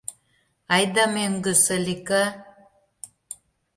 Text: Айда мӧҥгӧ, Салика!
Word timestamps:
Айда 0.73 1.03
мӧҥгӧ, 1.15 1.53
Салика! 1.65 2.23